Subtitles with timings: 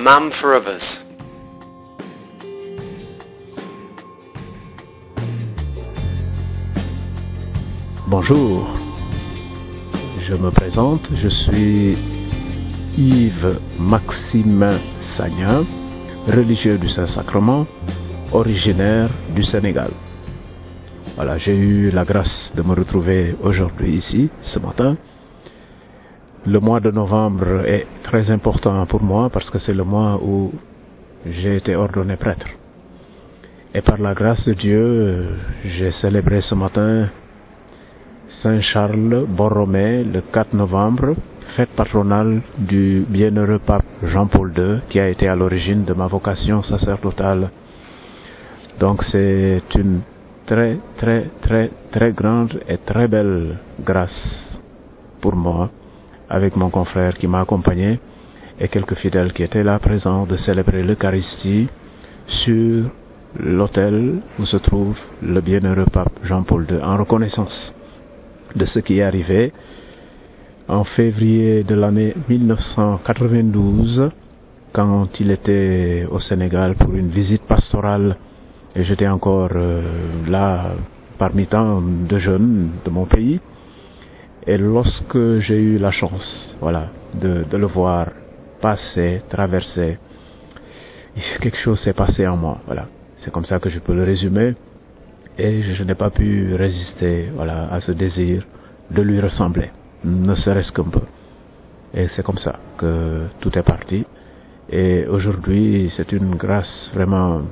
[0.00, 0.98] Mam for Others.
[8.08, 8.72] Bonjour,
[10.26, 11.98] je me présente, je suis
[12.96, 14.80] Yves Maximin
[15.18, 15.64] Sagna,
[16.28, 17.66] religieux du Saint-Sacrement,
[18.32, 19.90] originaire du Sénégal.
[21.16, 24.96] Voilà, j'ai eu la grâce de me retrouver aujourd'hui ici, ce matin.
[26.46, 30.50] Le mois de novembre est très important pour moi parce que c'est le mois où
[31.26, 32.46] j'ai été ordonné prêtre.
[33.74, 37.08] Et par la grâce de Dieu, j'ai célébré ce matin
[38.42, 41.14] Saint Charles Borromée le 4 novembre,
[41.56, 46.62] fête patronale du bienheureux pape Jean-Paul II qui a été à l'origine de ma vocation
[46.62, 47.50] sacerdotale.
[48.78, 50.00] Donc c'est une
[50.46, 54.56] très très très très grande et très belle grâce
[55.20, 55.68] pour moi
[56.30, 57.98] avec mon confrère qui m'a accompagné
[58.60, 61.68] et quelques fidèles qui étaient là présents de célébrer l'Eucharistie
[62.44, 62.84] sur
[63.38, 67.74] l'autel où se trouve le bienheureux pape Jean-Paul II en reconnaissance
[68.54, 69.52] de ce qui est arrivé
[70.68, 74.10] en février de l'année 1992
[74.72, 78.16] quand il était au Sénégal pour une visite pastorale.
[78.76, 79.82] Et j'étais encore euh,
[80.28, 80.74] là
[81.18, 83.40] parmi tant de jeunes de mon pays
[84.46, 88.08] et lorsque j'ai eu la chance voilà de, de le voir
[88.60, 89.98] passer traverser
[91.40, 92.86] quelque chose s'est passé en moi voilà
[93.22, 94.54] c'est comme ça que je peux le résumer
[95.38, 98.44] et je n'ai pas pu résister voilà, à ce désir
[98.90, 99.70] de lui ressembler,
[100.04, 101.00] ne serait-ce qu'un peu.
[101.94, 104.04] Et c'est comme ça que tout est parti.
[104.70, 107.42] Et aujourd'hui, c'est une grâce vraiment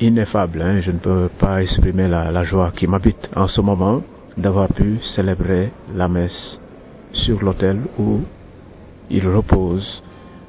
[0.00, 0.62] ineffable.
[0.62, 0.80] Hein.
[0.80, 4.02] Je ne peux pas exprimer la, la joie qui m'habite en ce moment
[4.36, 6.58] d'avoir pu célébrer la messe
[7.12, 8.20] sur l'autel où
[9.10, 10.02] il repose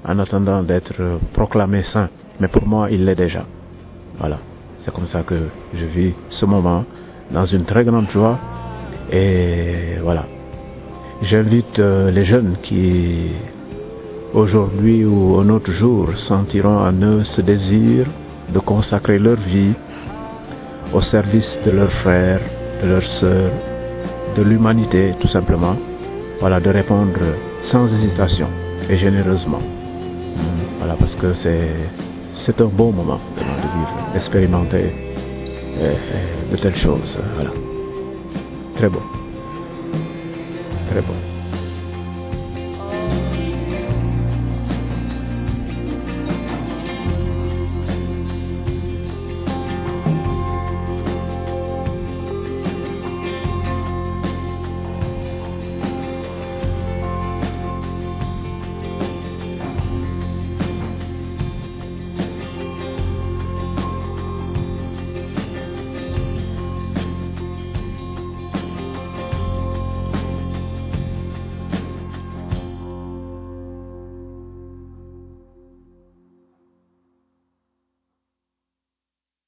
[0.05, 2.07] en attendant d'être proclamé saint.
[2.39, 3.43] Mais pour moi, il l'est déjà.
[4.17, 4.39] Voilà.
[4.83, 5.35] C'est comme ça que
[5.73, 6.85] je vis ce moment
[7.31, 8.37] dans une très grande joie.
[9.11, 10.25] Et voilà.
[11.21, 13.31] J'invite euh, les jeunes qui,
[14.33, 18.05] aujourd'hui ou un autre jour, sentiront en eux ce désir
[18.53, 19.73] de consacrer leur vie
[20.93, 22.39] au service de leurs frères,
[22.83, 23.51] de leurs sœurs,
[24.37, 25.75] de l'humanité tout simplement.
[26.39, 27.19] Voilà, de répondre
[27.71, 28.47] sans hésitation
[28.89, 29.59] et généreusement.
[30.77, 31.69] Voilà, parce que c'est
[32.45, 34.93] c'est un bon moment de vivre, d'expérimenter
[36.51, 37.15] de telles choses.
[37.35, 37.51] Voilà.
[38.75, 39.01] Très beau.
[40.91, 41.36] Très beau.